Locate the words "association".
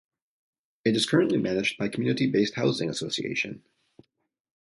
2.89-3.61